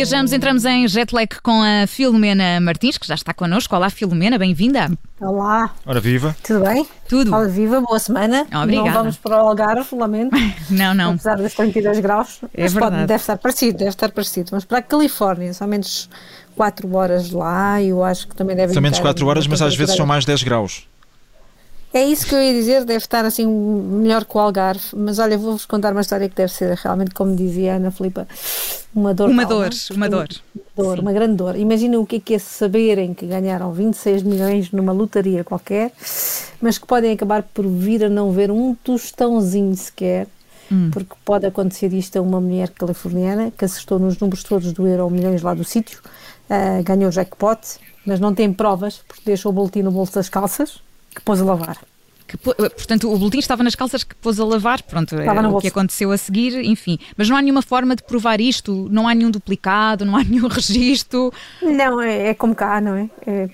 Viajamos, 0.00 0.32
entramos 0.32 0.64
em 0.64 0.88
jet 0.88 1.14
lag 1.14 1.28
com 1.42 1.60
a 1.62 1.86
Filomena 1.86 2.58
Martins, 2.58 2.96
que 2.96 3.06
já 3.06 3.14
está 3.14 3.34
connosco. 3.34 3.76
Olá, 3.76 3.90
Filomena, 3.90 4.38
bem-vinda. 4.38 4.90
Olá. 5.20 5.74
Ora, 5.84 6.00
viva. 6.00 6.34
Tudo 6.42 6.64
bem? 6.64 6.88
Tudo. 7.06 7.34
Olá, 7.34 7.46
viva, 7.46 7.82
boa 7.82 7.98
semana. 7.98 8.46
Obrigada. 8.50 8.88
Não 8.88 8.92
vamos 8.94 9.18
para 9.18 9.36
o 9.36 9.48
Algarve, 9.48 9.94
lamento. 9.94 10.34
Não, 10.70 10.94
não. 10.94 11.10
Apesar 11.12 11.36
dos 11.36 11.52
32 11.52 12.00
graus. 12.00 12.40
É 12.54 12.62
mas 12.62 12.72
verdade. 12.72 13.06
deve 13.08 13.20
estar 13.20 13.36
parecido, 13.36 13.76
deve 13.76 13.90
estar 13.90 14.10
parecido. 14.10 14.48
Mas 14.52 14.64
para 14.64 14.78
a 14.78 14.82
Califórnia, 14.82 15.52
são 15.52 15.68
menos 15.68 16.08
4 16.56 16.96
horas 16.96 17.30
lá 17.30 17.78
e 17.82 17.90
eu 17.90 18.02
acho 18.02 18.26
que 18.26 18.34
também 18.34 18.56
deve 18.56 18.72
São 18.72 18.80
menos 18.80 18.96
estar 18.96 19.06
4 19.06 19.26
horas, 19.26 19.46
mas 19.46 19.60
às 19.60 19.76
vezes 19.76 19.96
são 19.96 20.06
mais 20.06 20.24
10 20.24 20.42
graus. 20.44 20.88
É 21.92 22.04
isso 22.04 22.24
que 22.26 22.34
eu 22.34 22.40
ia 22.40 22.52
dizer, 22.54 22.84
deve 22.84 22.98
estar 22.98 23.24
assim 23.24 23.44
melhor 23.46 24.24
que 24.24 24.36
o 24.36 24.40
Algarve. 24.40 24.84
Mas 24.94 25.18
olha, 25.18 25.36
vou-vos 25.36 25.66
contar 25.66 25.90
uma 25.90 26.00
história 26.02 26.28
que 26.28 26.36
deve 26.36 26.52
ser 26.52 26.72
realmente, 26.76 27.12
como 27.12 27.34
dizia 27.34 27.72
a 27.72 27.76
Ana 27.76 27.90
Filipa, 27.90 28.28
uma 28.94 29.12
dor. 29.12 29.28
Uma 29.28 29.44
dor, 29.44 29.70
uma 29.92 30.08
dor. 30.08 30.28
dor, 30.76 30.96
Sim. 30.96 31.02
uma 31.02 31.12
grande 31.12 31.34
dor. 31.34 31.56
Imaginem 31.56 31.96
o 31.98 32.06
que 32.06 32.16
é 32.16 32.20
que 32.20 32.34
é 32.34 32.38
saberem 32.38 33.12
que 33.12 33.26
ganharam 33.26 33.72
26 33.72 34.22
milhões 34.22 34.70
numa 34.70 34.92
lotaria 34.92 35.42
qualquer, 35.42 35.90
mas 36.60 36.78
que 36.78 36.86
podem 36.86 37.12
acabar 37.12 37.42
por 37.42 37.66
vir 37.66 38.04
a 38.04 38.08
não 38.08 38.30
ver 38.30 38.52
um 38.52 38.74
tostãozinho 38.74 39.74
sequer, 39.76 40.28
Hum. 40.72 40.88
porque 40.92 41.16
pode 41.24 41.44
acontecer 41.44 41.92
isto 41.92 42.16
a 42.16 42.22
uma 42.22 42.40
mulher 42.40 42.68
californiana 42.70 43.50
que 43.50 43.64
acertou 43.64 43.98
nos 43.98 44.16
números 44.20 44.44
todos 44.44 44.72
do 44.72 44.86
euro 44.86 45.10
milhões 45.10 45.42
lá 45.42 45.52
do 45.52 45.64
sítio, 45.64 45.98
ah, 46.48 46.80
ganhou 46.84 47.08
o 47.08 47.12
jackpot, 47.12 47.58
mas 48.06 48.20
não 48.20 48.32
tem 48.32 48.52
provas 48.52 48.98
porque 49.08 49.22
deixou 49.26 49.50
o 49.50 49.52
boletim 49.52 49.82
no 49.82 49.90
bolso 49.90 50.14
das 50.14 50.28
calças 50.28 50.80
que 51.14 51.20
pôs 51.22 51.40
a 51.40 51.44
lavar. 51.44 51.76
Que, 52.26 52.36
pô- 52.36 52.54
portanto, 52.54 53.12
o 53.12 53.18
boletim 53.18 53.40
estava 53.40 53.64
nas 53.64 53.74
calças 53.74 54.04
que 54.04 54.14
pôs 54.14 54.38
a 54.38 54.44
lavar, 54.44 54.80
pronto, 54.84 55.16
é 55.16 55.20
Estava 55.20 55.42
no 55.42 55.48
o 55.48 55.50
bolso. 55.52 55.62
que 55.62 55.68
aconteceu 55.68 56.12
a 56.12 56.16
seguir, 56.16 56.64
enfim. 56.64 56.96
Mas 57.16 57.28
não 57.28 57.36
há 57.36 57.42
nenhuma 57.42 57.60
forma 57.60 57.96
de 57.96 58.04
provar 58.04 58.40
isto, 58.40 58.86
não 58.88 59.08
há 59.08 59.14
nenhum 59.16 59.32
duplicado, 59.32 60.04
não 60.04 60.14
há 60.16 60.22
nenhum 60.24 60.46
registro. 60.46 61.32
Não, 61.60 62.00
é, 62.00 62.28
é 62.28 62.34
como 62.34 62.54
cá, 62.54 62.80
não 62.80 62.94
é? 62.94 63.10
É, 63.26 63.48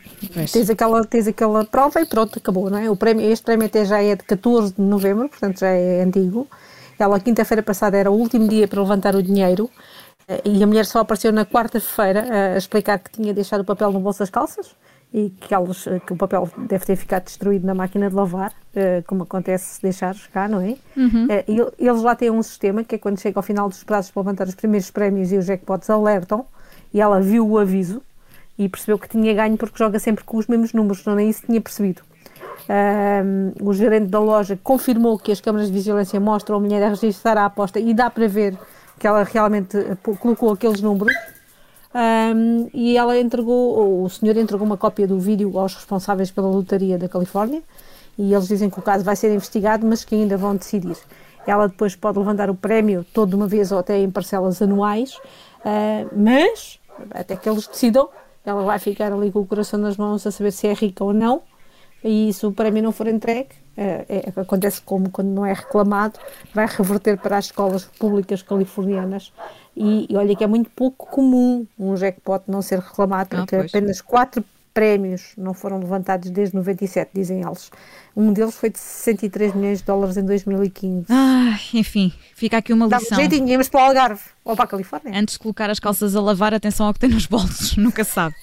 tens, 0.53 0.69
aquela, 0.69 1.03
tens 1.07 1.27
aquela 1.27 1.65
prova 1.65 2.03
e 2.03 2.05
pronto, 2.07 2.39
acabou, 2.39 2.69
não 2.69 2.77
é? 2.77 2.91
O 2.91 2.97
prémio, 2.97 3.25
este 3.33 3.45
prémio 3.47 3.65
até 3.67 3.83
já 3.87 4.03
é 4.03 4.15
de 4.15 4.25
14 4.25 4.75
de 4.75 4.83
novembro, 4.83 5.27
portanto 5.31 5.59
já 5.61 5.69
é 5.69 6.03
antigo. 6.03 6.47
Ela, 6.99 7.19
quinta-feira 7.19 7.63
passada, 7.63 7.97
era 7.97 8.11
o 8.11 8.15
último 8.15 8.47
dia 8.47 8.69
para 8.69 8.81
levantar 8.83 9.15
o 9.17 9.23
dinheiro 9.23 9.71
eh, 10.29 10.43
e 10.45 10.63
a 10.63 10.67
mulher 10.67 10.85
só 10.85 10.99
apareceu 11.01 11.33
na 11.33 11.47
quarta-feira 11.47 12.21
eh, 12.29 12.55
a 12.55 12.59
explicar 12.59 12.99
que 12.99 13.11
tinha 13.11 13.33
deixado 13.33 13.61
o 13.61 13.65
papel 13.65 13.91
no 13.91 14.01
bolso 14.01 14.19
das 14.19 14.29
calças 14.31 14.67
e 15.17 15.31
que, 15.31 15.55
elas, 15.55 15.87
eh, 15.87 15.99
que 15.99 16.13
o 16.13 16.17
papel 16.17 16.47
deve 16.69 16.85
ter 16.85 16.95
ficado 16.95 17.25
destruído 17.25 17.67
na 17.67 17.75
máquina 17.75 18.11
de 18.11 18.15
lavar, 18.15 18.53
eh, 18.75 19.03
como 19.07 19.23
acontece 19.23 19.77
se 19.77 19.83
deixares 19.83 20.27
cá, 20.27 20.47
não 20.47 20.61
é? 20.61 20.77
Eh, 21.31 21.45
e 21.49 21.89
Eles 21.89 22.03
lá 22.03 22.15
têm 22.15 22.31
um 22.31 22.43
sistema 22.43 22.85
que 22.85 22.97
é 22.97 22.99
quando 22.99 23.19
chega 23.19 23.39
ao 23.39 23.43
final 23.43 23.67
dos 23.67 23.83
prazos 23.83 24.11
para 24.11 24.21
levantar 24.21 24.47
os 24.47 24.55
primeiros 24.55 24.91
prémios 24.91 25.33
e 25.33 25.39
os 25.39 25.47
jackpots 25.47 25.89
alertam 25.89 26.45
e 26.93 27.01
ela 27.01 27.19
viu 27.19 27.49
o 27.49 27.59
aviso 27.59 28.03
e 28.59 28.69
percebeu 28.69 28.99
que 28.99 29.09
tinha 29.09 29.33
ganho 29.33 29.57
porque 29.57 29.79
joga 29.79 29.99
sempre 29.99 30.23
com 30.23 30.37
os 30.37 30.47
mesmos 30.47 30.75
números, 30.75 31.03
não 31.07 31.15
nem 31.15 31.31
isso 31.31 31.47
tinha 31.47 31.63
percebido. 31.63 32.03
O 33.63 33.73
gerente 33.73 34.09
da 34.09 34.19
loja 34.19 34.59
confirmou 34.63 35.19
que 35.19 35.33
as 35.33 35.41
câmaras 35.41 35.69
de 35.69 35.73
vigilância 35.73 36.21
mostram 36.21 36.57
a 36.57 36.61
mulher 36.61 36.83
a 36.83 36.89
registrar 36.89 37.39
a 37.39 37.47
aposta 37.47 37.81
e 37.81 37.95
dá 37.95 38.11
para 38.11 38.29
ver 38.29 38.59
que 38.99 39.07
ela 39.07 39.23
realmente 39.25 39.77
eh, 39.77 39.97
colocou 40.19 40.53
aqueles 40.53 40.81
números. 40.81 41.15
Ahm, 41.99 42.69
e 42.75 42.95
ela 42.95 43.19
entregou, 43.19 43.75
ou 43.75 44.05
o 44.05 44.11
senhor 44.11 44.37
entregou 44.37 44.67
uma 44.67 44.77
cópia 44.77 45.07
do 45.07 45.19
vídeo 45.19 45.59
aos 45.59 45.75
responsáveis 45.75 46.31
pela 46.31 46.47
lotaria 46.47 46.99
da 46.99 47.09
Califórnia 47.09 47.63
e 48.19 48.35
eles 48.35 48.49
dizem 48.49 48.69
que 48.69 48.79
o 48.79 48.83
caso 48.83 49.03
vai 49.03 49.17
ser 49.17 49.33
investigado, 49.33 49.87
mas 49.87 50.05
que 50.05 50.15
ainda 50.15 50.37
vão 50.37 50.55
decidir. 50.55 50.95
Ela 51.47 51.69
depois 51.69 51.97
pode 51.97 52.19
levantar 52.19 52.51
o 52.51 52.55
prémio 52.55 53.03
todo 53.15 53.31
de 53.31 53.37
uma 53.37 53.47
vez 53.47 53.73
ou 53.73 53.79
até 53.79 53.99
em 53.99 54.11
parcelas 54.11 54.61
anuais, 54.61 55.19
ah, 55.65 56.05
mas 56.15 56.79
até 57.13 57.35
que 57.35 57.49
eles 57.49 57.67
decidam, 57.67 58.11
ela 58.45 58.63
vai 58.63 58.79
ficar 58.79 59.11
ali 59.11 59.33
com 59.33 59.41
o 59.41 59.47
coração 59.47 59.81
nas 59.81 59.97
mãos 59.97 60.27
a 60.27 60.31
saber 60.31 60.51
se 60.51 60.67
é 60.67 60.75
rica 60.75 61.03
ou 61.03 61.15
não. 61.15 61.41
E 62.09 62.33
se 62.33 62.47
o 62.47 62.53
prémio 62.53 62.83
não 62.85 62.93
for 62.93 63.09
entregue, 63.09 63.49
eh, 63.77 64.05
é- 64.09 64.41
acontece 64.41 64.81
como 64.81 65.11
quando 65.11 65.29
não 65.29 65.45
é 65.45 65.53
reclamado, 65.53 66.21
vai 66.55 66.67
reverter 66.67 67.19
para 67.19 67.37
as 67.37 67.47
escolas 67.47 67.85
públicas 67.99 68.43
californianas. 68.43 69.33
E, 69.77 70.07
e 70.09 70.17
olha 70.17 70.35
que 70.37 70.45
é 70.45 70.47
muito 70.47 70.71
pouco 70.71 71.07
comum 71.11 71.67
um 71.79 71.97
jackpot 71.97 72.45
não 72.47 72.63
ser 72.63 72.79
reclamado, 72.79 73.31
Ah, 73.33 73.39
porque 73.39 73.57
pois. 73.57 73.75
apenas 73.75 74.01
quatro 74.01 74.45
prémios 74.77 75.33
não 75.39 75.55
foram 75.55 75.79
levantados 75.79 76.29
desde 76.29 76.55
97, 76.55 77.11
dizem 77.15 77.41
eles. 77.41 77.71
Um 78.15 78.31
deles 78.31 78.55
foi 78.57 78.69
de 78.69 78.79
63 78.79 79.55
milhões 79.55 79.79
de 79.79 79.85
dólares 79.87 80.19
em 80.19 80.23
2015. 80.25 81.07
Ah, 81.09 81.59
enfim, 81.73 82.13
fica 82.35 82.59
aqui 82.59 82.75
uma 82.75 82.87
Dá 82.87 82.99
um 82.99 83.01
lição. 83.01 83.17
jeitinho, 83.19 83.49
íamos 83.49 83.71
para 83.71 83.81
o 83.81 83.85
Algarve 83.85 84.21
ou 84.45 84.55
para 84.55 84.67
a 84.67 84.69
Califórnia. 84.69 85.19
Antes 85.19 85.33
de 85.35 85.39
colocar 85.39 85.71
as 85.71 85.81
calças 85.81 86.15
a 86.15 86.21
lavar, 86.21 86.53
atenção 86.53 86.87
ao 86.87 86.93
que 86.93 87.01
tem 87.01 87.09
nos 87.09 87.25
bolsos, 87.25 87.75
nunca 87.79 88.05
sabe. 88.05 88.35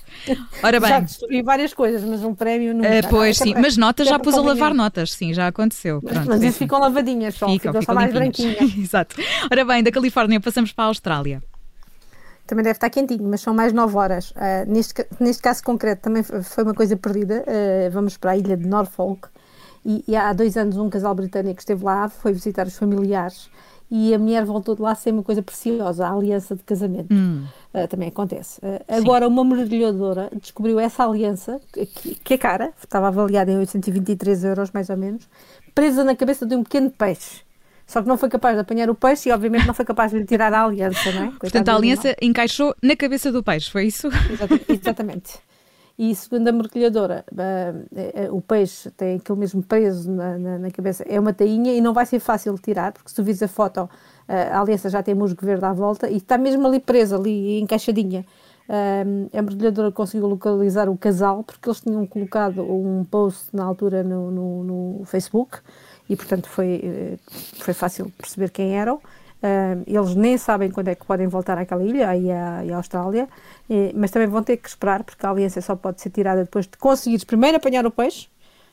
Ora 0.64 0.80
Já 0.80 0.88
bem, 0.98 1.04
destruí 1.04 1.44
várias 1.44 1.72
coisas, 1.72 2.04
mas 2.04 2.24
um 2.24 2.34
prémio 2.34 2.74
não. 2.74 2.84
eh, 2.84 3.04
pois 3.04 3.38
sim, 3.38 3.54
mas 3.56 3.78
notas 3.78 4.08
já 4.08 4.18
pus 4.18 4.34
a 4.34 4.42
lavar 4.42 4.74
notas, 4.74 5.14
sim, 5.14 5.36
já 5.36 5.46
aconteceu. 5.46 6.02
Pronto, 6.02 6.28
Mas 6.28 6.42
isso 6.42 6.58
ficam 6.58 6.80
lavadinhas 6.80 7.36
só, 7.36 7.48
ficam, 7.48 7.80
só 7.80 7.94
mais 7.94 8.12
branquinhas. 8.12 8.58
Exato. 8.76 9.16
Ora 9.52 9.64
bem, 9.66 9.84
da 9.84 9.92
Califórnia 9.92 10.40
passamos 10.40 10.72
para 10.74 10.86
a 10.86 10.88
Austrália. 10.88 11.44
Também 12.46 12.64
deve 12.64 12.76
estar 12.78 12.90
quentinho, 12.90 13.24
mas 13.28 13.42
são 13.42 13.54
mais 13.54 13.72
9 13.72 13.96
horas. 13.98 14.34
Ah, 14.36 14.66
neste, 14.66 15.06
neste 15.20 15.42
caso 15.42 15.64
concreto 15.64 16.02
também 16.02 16.24
foi 16.24 16.64
uma 16.64 16.74
coisa 16.74 16.96
perdida. 16.98 17.44
Ah, 17.48 17.90
vamos 17.90 18.18
para 18.18 18.32
a 18.32 18.38
ilha 18.38 18.58
de 18.58 18.68
Norfolk 18.68 19.30
e, 19.86 20.04
e 20.08 20.16
há 20.16 20.32
dois 20.34 20.56
anos 20.58 20.78
um 20.78 20.90
casal 20.90 21.14
britânico 21.14 21.60
esteve 21.60 21.84
lá, 21.84 22.08
foi 22.10 22.34
visitar 22.34 22.66
os 22.68 22.76
familiares 22.78 23.50
e 23.92 24.14
a 24.14 24.18
mulher 24.18 24.44
voltou 24.44 24.76
de 24.76 24.82
lá 24.82 24.96
sem 24.96 25.14
uma 25.14 25.24
coisa 25.24 25.42
preciosa, 25.44 26.08
a 26.08 26.12
aliança 26.14 26.56
de 26.56 26.64
casamento. 26.64 27.14
Ah, 27.74 27.88
também 27.88 28.10
acontece. 28.10 28.60
Agora 28.88 29.28
uma 29.28 29.44
mergulhadora 29.44 30.30
descobriu 30.42 30.80
essa 30.80 31.06
aliança, 31.06 31.60
que, 31.72 32.16
que 32.16 32.34
é 32.34 32.38
cara, 32.38 32.74
estava 32.82 33.08
avaliada 33.08 33.52
em 33.52 33.58
823 33.58 34.44
euros 34.46 34.72
mais 34.72 34.90
ou 34.90 34.98
menos, 34.98 35.28
presa 35.76 36.04
na 36.04 36.16
cabeça 36.16 36.46
de 36.46 36.56
um 36.56 36.64
pequeno 36.64 36.90
peixe. 36.92 37.42
Só 37.94 38.02
que 38.02 38.08
não 38.08 38.18
foi 38.18 38.28
capaz 38.28 38.56
de 38.56 38.62
apanhar 38.62 38.90
o 38.90 38.96
peixe 38.96 39.30
e 39.30 39.32
obviamente 39.32 39.68
não 39.68 39.74
foi 39.76 39.86
capaz 39.86 40.12
de 40.12 40.18
lhe 40.18 40.26
tirar 40.26 40.52
a 40.52 40.64
aliança, 40.66 41.12
não 41.12 41.22
é? 41.22 41.26
Coitado 41.28 41.40
Portanto, 41.40 41.70
a 41.70 41.76
aliança 41.76 42.16
encaixou 42.20 42.74
na 42.82 42.96
cabeça 42.96 43.32
do 43.32 43.44
peixe, 43.44 43.70
foi 43.70 43.86
isso? 43.86 44.08
Exata- 44.08 44.60
Exatamente. 44.68 45.40
E 46.00 46.16
segundo 46.16 46.48
a 46.48 46.52
mergulhadora, 46.52 47.24
ah, 47.38 47.74
eh, 47.96 48.28
o 48.32 48.42
peixe 48.42 48.90
tem 48.98 49.18
aquilo 49.18 49.38
mesmo 49.38 49.62
preso 49.62 50.12
na, 50.12 50.40
na- 50.40 50.58
na 50.58 50.72
cabeça. 50.72 51.06
É 51.08 51.20
uma 51.20 51.32
tainha 51.34 51.72
e 51.72 51.82
não 51.82 51.94
vai 51.94 52.08
ser 52.08 52.20
fácil 52.20 52.56
de 52.56 52.62
tirar, 52.64 52.92
porque 52.94 53.10
se 53.12 53.16
tu 53.16 53.24
vires 53.24 53.44
a 53.44 53.48
foto, 53.48 53.88
ah, 54.28 54.58
a 54.58 54.60
aliança 54.62 54.90
já 54.90 55.04
tem 55.04 55.14
musgo 55.14 55.46
verde 55.46 55.64
à 55.66 55.72
volta 55.72 56.10
e 56.10 56.18
está 56.18 56.36
mesmo 56.36 56.66
ali 56.68 56.80
presa, 56.80 57.16
ali 57.16 57.60
encaixadinha. 57.60 58.26
A 59.34 59.42
mergulhadora 59.42 59.92
conseguiu 59.92 60.26
localizar 60.28 60.90
o 60.90 60.98
casal, 60.98 61.44
porque 61.44 61.68
eles 61.70 61.82
tinham 61.82 62.08
colocado 62.08 62.62
um 62.64 63.04
post 63.04 63.50
na 63.54 63.64
altura 63.64 64.04
no, 64.04 64.32
no- 64.32 64.64
no 64.64 65.06
Facebook 65.06 65.60
e, 66.10 66.16
portanto, 66.16 66.48
foi, 66.50 66.82
eh, 66.84 67.18
foi 67.60 67.74
fácil 67.74 68.12
perceber 68.18 68.50
quem 68.50 68.76
eram. 68.78 69.00
Ah, 69.42 69.76
eles 69.86 70.16
nem 70.16 70.38
sabem 70.38 70.72
quando 70.72 70.88
é 70.88 70.96
que 70.96 71.06
podem 71.06 71.28
voltar 71.28 71.58
àquela 71.58 71.84
ilha, 71.84 72.08
aí 72.10 72.32
à, 72.32 72.64
e 72.66 72.72
à 72.72 72.78
Austrália, 72.78 73.28
eh, 73.70 73.92
mas 73.94 74.10
também 74.12 74.28
vão 74.28 74.42
ter 74.44 74.56
que 74.58 74.70
esperar, 74.70 75.04
porque 75.04 75.26
a 75.26 75.30
aliança 75.30 75.60
só 75.62 75.76
pode 75.76 76.02
ser 76.02 76.10
tirada 76.12 76.44
depois 76.44 76.66
de 76.66 76.78
conseguires 76.78 77.24
primeiro 77.26 77.58
apanhar 77.58 77.86
o 77.86 77.92
peixe 77.92 78.28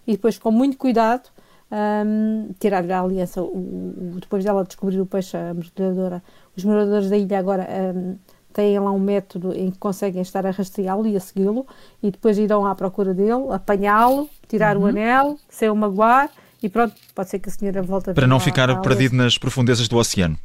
e 0.07 0.13
depois, 0.13 0.39
com 0.39 0.51
muito 0.53 0.77
cuidado, 0.79 1.29
ahm, 1.71 2.51
tirar-lhe 2.59 2.93
a 2.93 3.01
aliança. 3.01 3.43
O- 3.43 3.47
o- 3.47 4.19
depois 4.21 4.45
dela 4.45 4.65
descobrir 4.65 5.01
o 5.01 5.07
peixe, 5.07 5.37
a 5.37 5.53
mergulhadora, 5.55 6.23
os 6.57 6.65
moradores 6.65 7.09
da 7.11 7.17
ilha 7.17 7.39
agora 7.39 7.67
ahm, 7.69 8.15
têm 8.53 8.79
lá 8.79 8.91
um 8.93 8.99
método 8.99 9.53
em 9.53 9.71
que 9.71 9.79
conseguem 9.79 10.23
estar 10.23 10.45
a 10.47 10.51
rastreá-lo 10.51 11.07
e 11.07 11.17
a 11.17 11.21
segui-lo 11.21 11.67
e 12.03 12.11
depois 12.12 12.39
irão 12.39 12.65
à 12.67 12.75
procura 12.75 13.12
dele, 13.15 13.47
apanhá-lo, 13.53 14.29
tirar 14.49 14.77
o 14.77 14.87
anel, 14.87 15.37
sem 15.49 15.69
o 15.71 15.75
magoar 15.76 16.29
e 16.62 16.69
pronto, 16.69 16.95
pode 17.15 17.31
ser 17.31 17.39
que 17.39 17.49
a 17.49 17.53
senhora 17.53 17.83
volte 17.83 18.11
a 18.11 18.15
Para 18.15 18.27
não 18.27 18.37
a- 18.37 18.41
ficar 18.41 18.71
a 18.71 18.77
perdido 18.77 19.17
nas 19.17 19.39
profundezas 19.39 19.89
do 19.89 19.97
oceano. 19.97 20.39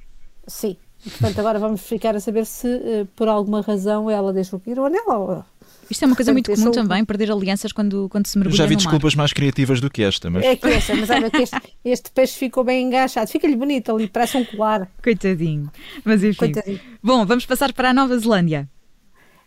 Sim. 0.47 0.75
E, 1.05 1.09
portanto, 1.09 1.37
agora 1.39 1.59
vamos 1.59 1.81
ficar 1.81 2.15
a 2.15 2.19
saber 2.19 2.45
se, 2.45 2.67
eh, 2.67 3.05
por 3.15 3.27
alguma 3.27 3.61
razão, 3.61 4.09
ela 4.09 4.33
deixou 4.33 4.59
cair 4.59 4.79
o 4.79 4.85
anel 4.85 5.03
ou... 5.07 5.45
Isto 5.89 6.03
é 6.03 6.07
uma 6.07 6.15
coisa 6.15 6.31
muito 6.33 6.51
comum 6.51 6.71
também, 6.71 7.05
perder 7.05 7.31
alianças 7.31 7.71
quando, 7.71 8.09
quando 8.09 8.25
se 8.25 8.37
Eu 8.37 8.39
mergulha 8.39 8.57
já 8.57 8.65
vi 8.65 8.71
no 8.75 8.77
mar. 8.79 8.83
desculpas 8.85 9.13
mais 9.13 9.31
criativas 9.31 9.79
do 9.79 9.87
que 9.89 10.01
esta, 10.01 10.31
mas 10.31 10.43
É 10.43 10.55
que 10.55 10.65
essa, 10.67 10.95
mas 10.95 11.07
olha 11.11 11.29
que 11.29 11.43
este, 11.43 11.61
este 11.83 12.11
peixe 12.11 12.33
ficou 12.39 12.63
bem 12.63 12.87
engaixado. 12.87 13.29
Fica-lhe 13.29 13.55
bonito 13.55 13.93
ali, 13.93 14.07
parece 14.07 14.35
um 14.37 14.45
colar. 14.45 14.89
Coitadinho. 15.03 15.71
Mas 16.03 16.23
enfim. 16.23 16.37
Coitadinho. 16.39 16.79
Bom, 17.03 17.23
vamos 17.23 17.45
passar 17.45 17.71
para 17.71 17.91
a 17.91 17.93
Nova 17.93 18.17
Zelândia. 18.17 18.67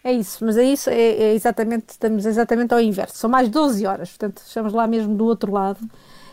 É 0.04 0.12
isso, 0.12 0.44
mas 0.44 0.56
é 0.56 0.62
isso, 0.64 0.88
é, 0.90 0.94
é 1.10 1.34
exatamente, 1.34 1.88
estamos 1.90 2.24
exatamente 2.24 2.72
ao 2.72 2.80
inverso. 2.80 3.18
São 3.18 3.28
mais 3.28 3.48
12 3.48 3.84
horas, 3.84 4.10
portanto, 4.10 4.40
estamos 4.46 4.72
lá 4.72 4.86
mesmo 4.86 5.16
do 5.16 5.24
outro 5.24 5.50
lado. 5.52 5.80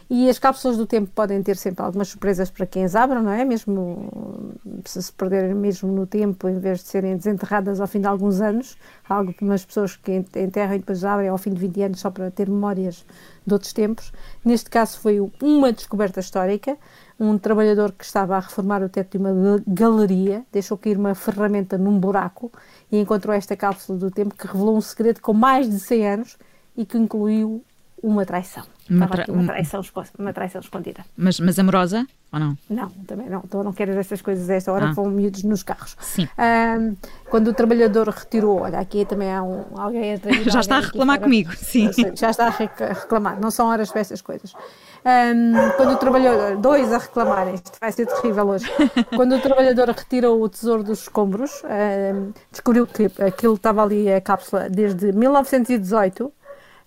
E 0.07 0.30
as 0.30 0.38
cápsulas 0.38 0.78
do 0.78 0.86
tempo 0.86 1.10
podem 1.16 1.42
ter 1.42 1.57
sempre 1.57 1.84
algumas 1.84 2.10
surpresas 2.10 2.52
para 2.52 2.68
quem 2.68 2.84
as 2.84 2.96
abra, 2.96 3.22
não 3.22 3.31
é? 3.31 3.44
Mesmo 3.44 4.54
se 4.86 5.02
se 5.02 5.12
perderem 5.12 5.56
mesmo 5.56 5.92
no 5.92 6.06
tempo, 6.06 6.48
em 6.48 6.60
vez 6.60 6.80
de 6.80 6.88
serem 6.88 7.18
desenterradas 7.18 7.81
ao 7.81 7.88
fim 7.88 8.00
de 8.00 8.07
alguns 8.07 8.40
anos, 8.40 8.78
algo 9.10 9.34
que 9.34 9.44
umas 9.44 9.66
pessoas 9.66 9.96
que 9.96 10.13
enterram 10.13 10.75
e 10.75 10.80
depois 10.80 11.04
abrem 11.04 11.30
ao 11.30 11.38
fim 11.40 11.52
de 11.54 11.60
20 11.60 11.81
anos 11.81 12.00
só 12.00 12.12
para 12.12 12.30
ter 12.30 12.48
memórias 12.48 13.04
de 13.46 13.54
outros 13.54 13.74
tempos. 13.74 14.13
Neste 14.44 14.69
caso 14.69 15.00
foi 15.00 15.19
uma 15.42 15.72
descoberta 15.72 16.19
histórica. 16.19 16.78
Um 17.19 17.38
trabalhador 17.38 17.92
que 17.92 18.04
estava 18.04 18.36
a 18.36 18.40
reformar 18.40 18.84
o 18.84 18.90
teto 18.90 19.18
de 19.18 19.18
uma 19.18 19.31
galeria 19.66 20.46
deixou 20.51 20.78
cair 20.78 20.98
uma 20.98 21.16
ferramenta 21.16 21.78
num 21.78 21.98
buraco 21.98 22.51
e 22.92 23.00
encontrou 23.00 23.34
esta 23.34 23.56
cápsula 23.56 23.98
do 23.98 24.12
tempo 24.12 24.36
que 24.36 24.46
revelou 24.46 24.78
um 24.78 24.81
segredo 24.81 25.19
com 25.19 25.34
mais 25.34 25.68
de 25.68 25.80
100 25.80 26.10
anos 26.10 26.38
e 26.78 26.86
que 26.86 26.98
incluiu 26.98 27.63
uma 28.06 28.24
traição. 28.24 28.63
Uma, 28.88 29.07
tra 29.07 29.25
uma, 29.28 29.46
traição, 29.46 29.81
uma 30.19 30.31
traição 30.31 30.62
escondida. 30.62 31.04
Mas, 31.18 31.40
mas 31.40 31.57
amorosa 31.57 32.06
ou 32.31 32.40
não? 32.40 32.57
Não, 32.69 32.90
também 33.07 33.28
não. 33.28 33.42
Então 33.44 33.63
não 33.63 33.74
quero 33.74 33.92
estas 33.94 34.22
coisas 34.22 34.48
a 34.48 34.54
esta 34.54 34.72
hora, 34.72 34.90
ah. 34.90 34.94
vão 34.94 35.10
miúdos 35.10 35.42
nos 35.42 35.63
carros. 35.63 35.98
Sim. 36.00 36.28
Um, 36.38 36.96
quando 37.31 37.48
o 37.48 37.54
trabalhador 37.54 38.07
retirou, 38.10 38.62
olha, 38.62 38.78
aqui 38.78 39.04
também 39.04 39.34
há 39.34 39.42
um, 39.42 39.63
alguém 39.75 40.13
a 40.13 40.18
Já 40.48 40.60
está 40.60 40.78
a 40.78 40.81
reclamar 40.81 41.19
comigo, 41.19 41.52
sim. 41.56 41.90
Já 42.13 42.30
está 42.30 42.48
a 42.48 42.94
reclamar, 42.94 43.42
não 43.42 43.50
são 43.50 43.68
horas 43.68 43.90
para 43.90 44.02
estas 44.02 44.22
coisas. 44.22 44.54
Um, 44.54 45.54
quando 45.78 45.94
o 45.94 45.98
trabalhador, 45.98 46.58
dois 46.58 46.94
a 46.94 47.00
reclamarem, 47.00 47.56
isto 47.56 47.72
vai 47.81 47.92
ser 47.92 48.06
terrível 48.06 48.48
hoje. 48.48 48.66
quando 49.16 49.36
o 49.36 49.40
trabalhador 49.40 49.90
retirou 49.90 50.42
o 50.42 50.48
tesouro 50.48 50.84
dos 50.84 51.01
escombros, 51.01 51.63
um, 51.63 52.31
descobriu 52.51 52.86
que 52.86 53.12
aquilo 53.24 53.56
estava 53.56 53.81
ali 53.81 54.12
a 54.12 54.22
cápsula 54.22 54.69
desde 54.69 55.12
1918 55.12 56.31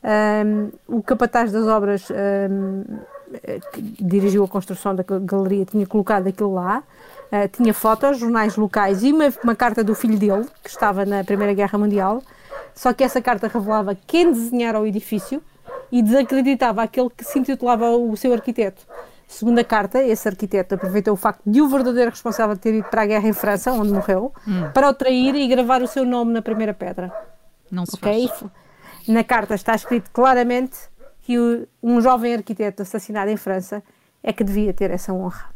um, 0.03 0.71
o 0.87 1.03
capataz 1.03 1.51
das 1.51 1.67
obras 1.67 2.09
um, 2.11 2.85
que 3.73 3.83
dirigiu 4.01 4.45
a 4.45 4.49
construção 4.49 4.95
da 4.95 5.03
galeria 5.03 5.65
tinha 5.65 5.87
colocado 5.87 6.29
aquilo 6.29 6.55
lá. 6.55 6.83
Uh, 7.31 7.49
tinha 7.49 7.75
fotos, 7.75 8.19
jornais 8.19 8.57
locais 8.57 9.03
e 9.03 9.13
uma, 9.13 9.27
uma, 9.45 9.55
carta 9.55 9.85
do 9.85 9.95
filho 9.95 10.19
dele, 10.19 10.47
que 10.63 10.71
estava 10.71 11.05
na 11.05 11.23
Primeira 11.23 11.53
Guerra 11.53 11.79
Mundial. 11.79 12.23
Só 12.75 12.93
que 12.93 13.05
essa 13.05 13.21
carta 13.21 13.49
revelava 13.49 13.95
quem 14.07 14.33
desenhara 14.33 14.81
o 14.81 14.87
edifício 14.87 15.43
e 15.93 16.03
desacreditava 16.03 16.83
aquele 16.83 17.11
que 17.11 17.25
se 17.25 17.39
intitulava 17.39 17.91
o 17.91 18.17
seu 18.17 18.33
arquiteto. 18.33 18.87
Segundo 19.27 19.59
a 19.59 19.65
carta, 19.65 20.03
esse 20.03 20.27
arquiteto 20.27 20.75
aproveitou 20.75 21.13
o 21.13 21.17
facto 21.17 21.43
de 21.47 21.61
o 21.61 21.69
verdadeiro 21.69 22.11
responsável 22.11 22.57
ter 22.57 22.75
ido 22.75 22.89
para 22.89 23.03
a 23.03 23.07
guerra 23.07 23.29
em 23.29 23.35
França, 23.35 23.73
onde 23.73 23.93
morreu, 23.93 24.33
hum. 24.47 24.71
para 24.73 24.89
o 24.89 24.95
trair 24.95 25.35
e 25.35 25.47
gravar 25.47 25.83
o 25.83 25.87
seu 25.87 26.07
nome 26.07 26.33
na 26.33 26.41
primeira 26.41 26.73
pedra. 26.73 27.13
Não 27.71 27.85
se 27.85 27.95
okay? 27.97 28.27
faz. 28.27 28.45
Na 29.09 29.25
carta 29.25 29.55
está 29.55 29.75
escrito 29.75 30.11
claramente 30.11 30.77
que 31.23 31.39
o, 31.39 31.67
um 31.83 32.01
jovem 32.01 32.35
arquiteto 32.35 32.83
assassinado 32.83 33.31
em 33.31 33.37
França 33.37 33.83
é 34.23 34.33
que 34.33 34.45
devia 34.45 34.73
ter 34.75 34.91
essa 34.91 35.13
honra. 35.13 35.47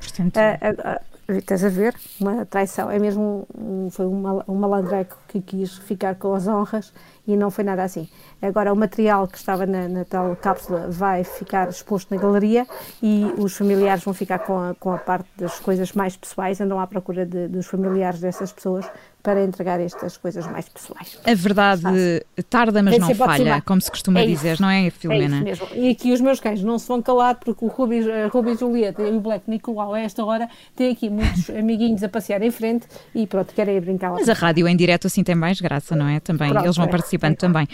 Portanto... 0.00 0.36
Uh, 0.36 0.40
uh, 0.40 0.96
uh, 0.96 1.12
estás 1.38 1.64
a 1.64 1.68
ver? 1.68 1.94
Uma 2.20 2.44
traição. 2.44 2.90
É 2.90 2.98
mesmo 2.98 3.46
um, 3.56 3.88
foi 3.90 4.06
um, 4.06 4.42
um 4.48 4.54
malandreco 4.54 5.16
que 5.28 5.40
quis 5.40 5.76
ficar 5.78 6.14
com 6.16 6.34
as 6.34 6.46
honras 6.46 6.92
e 7.26 7.36
não 7.36 7.50
foi 7.50 7.64
nada 7.64 7.82
assim. 7.82 8.08
Agora, 8.40 8.72
o 8.72 8.76
material 8.76 9.28
que 9.28 9.38
estava 9.38 9.64
na, 9.64 9.88
na, 9.88 10.04
tal 10.04 10.34
cápsula 10.36 10.88
vai 10.88 11.22
ficar 11.22 11.68
exposto 11.68 12.14
na 12.14 12.20
galeria 12.20 12.66
e 13.02 13.32
os 13.38 13.56
familiares 13.56 14.02
vão 14.02 14.12
ficar 14.12 14.40
com 14.40 14.58
a, 14.58 14.74
com 14.74 14.92
a 14.92 14.98
parte 14.98 15.28
das 15.36 15.58
coisas 15.60 15.92
mais 15.92 16.16
pessoais, 16.16 16.60
andam 16.60 16.80
à 16.80 16.86
procura 16.86 17.24
de, 17.24 17.48
dos 17.48 17.66
familiares 17.66 18.20
dessas 18.20 18.52
pessoas 18.52 18.84
para 19.22 19.44
entregar 19.44 19.80
estas 19.80 20.16
coisas 20.16 20.46
mais 20.46 20.68
pessoais. 20.68 21.18
A 21.24 21.34
verdade 21.34 22.24
tarda, 22.50 22.82
mas 22.82 22.98
não 22.98 23.14
falha, 23.14 23.62
como 23.62 23.80
se 23.80 23.90
costuma 23.90 24.20
é 24.20 24.26
dizer, 24.26 24.60
não 24.60 24.68
é, 24.68 24.90
Filomena? 24.90 25.36
É 25.36 25.52
isso 25.52 25.64
mesmo. 25.64 25.68
E 25.74 25.90
aqui 25.90 26.12
os 26.12 26.20
meus 26.20 26.40
cães 26.40 26.62
não 26.62 26.78
se 26.78 26.88
vão 26.88 27.00
calar 27.00 27.36
porque 27.36 27.64
o 27.64 27.68
Ruby, 27.68 28.00
Ruby 28.32 28.56
Julieta 28.56 29.02
e 29.02 29.16
o 29.16 29.20
Black 29.20 29.48
Nicolau 29.48 29.94
a 29.94 30.00
esta 30.00 30.24
hora 30.24 30.48
têm 30.74 30.90
aqui 30.92 31.08
muitos 31.08 31.48
amiguinhos 31.50 32.02
a 32.02 32.08
passear 32.08 32.42
em 32.42 32.50
frente 32.50 32.86
e 33.14 33.26
pronto, 33.26 33.54
querem 33.54 33.76
ir 33.76 33.80
brincar 33.80 34.10
lá. 34.10 34.16
Mas 34.18 34.28
a 34.28 34.34
rádio 34.34 34.66
em 34.66 34.76
direto 34.76 35.06
assim 35.06 35.22
tem 35.22 35.34
mais 35.34 35.60
graça, 35.60 35.94
não 35.94 36.08
é? 36.08 36.18
Também, 36.18 36.50
pronto, 36.50 36.66
eles 36.66 36.76
vão 36.76 36.86
é, 36.86 36.88
participando 36.88 37.34
é. 37.34 37.36
também. 37.36 37.68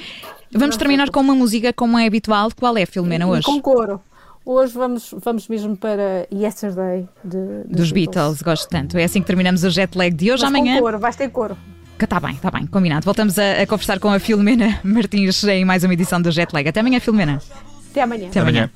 Vamos 0.52 0.76
terminar 0.76 1.10
com 1.10 1.20
uma 1.20 1.34
música 1.34 1.72
como 1.72 1.98
é 1.98 2.06
habitual. 2.06 2.50
Qual 2.58 2.76
é, 2.76 2.86
Filomena, 2.86 3.26
hoje? 3.26 3.42
Com 3.42 3.60
coro. 3.60 4.00
Hoje 4.50 4.72
vamos, 4.72 5.14
vamos 5.22 5.46
mesmo 5.46 5.76
para 5.76 6.26
Yesterday 6.32 7.06
de, 7.22 7.36
dos, 7.66 7.80
dos 7.80 7.92
Beatles. 7.92 8.14
Beatles. 8.14 8.40
Gosto 8.40 8.66
tanto. 8.70 8.96
É 8.96 9.04
assim 9.04 9.20
que 9.20 9.26
terminamos 9.26 9.62
o 9.62 9.68
jet 9.68 9.94
lag 9.94 10.10
de 10.10 10.32
hoje. 10.32 10.42
Mas 10.42 10.54
Amanhã. 10.54 10.76
Com 10.76 10.84
coro, 10.84 10.98
vais 10.98 11.16
ter 11.16 11.28
coro. 11.28 11.54
Está 12.00 12.18
bem, 12.18 12.32
está 12.32 12.50
bem, 12.50 12.66
combinado. 12.66 13.04
Voltamos 13.04 13.38
a, 13.38 13.60
a, 13.60 13.66
conversar 13.66 13.98
com 13.98 14.08
a 14.08 14.18
Filomena 14.18 14.80
Martins 14.82 15.44
em 15.44 15.66
mais 15.66 15.84
uma 15.84 15.92
edição 15.92 16.22
do 16.22 16.30
Jet 16.30 16.50
Lag. 16.54 16.66
Até 16.66 16.80
amanhã, 16.80 16.98
Filomena. 16.98 17.42
Até 17.90 18.00
amanhã. 18.00 18.28
Até 18.28 18.40
amanhã. 18.40 18.70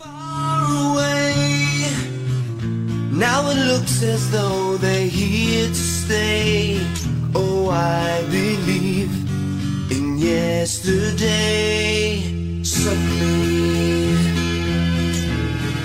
Now 3.12 3.48
it 3.48 3.58
looks 3.58 4.02
as 4.02 4.26
though 4.30 4.76
they're 4.76 5.08
here 5.08 5.68
to 5.68 5.74
stay. 5.74 6.80
Oh, 7.34 7.70
I 7.70 8.22
believe 8.30 9.08
in 9.90 10.18
yesterday. 10.18 11.72
Suddenly, 12.62 13.81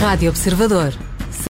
Rádio 0.00 0.30
Observador. 0.30 1.09